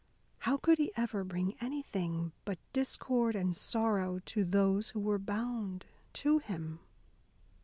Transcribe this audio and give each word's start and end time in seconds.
How 0.39 0.57
could 0.57 0.79
he 0.79 0.91
ever 0.97 1.23
bring 1.23 1.53
anything 1.61 2.31
but 2.43 2.57
discord 2.73 3.35
and 3.35 3.55
sorrow 3.55 4.17
to 4.25 4.43
those 4.43 4.89
who 4.89 4.99
were 4.99 5.19
bound 5.19 5.85
to 6.13 6.39
him? 6.39 6.79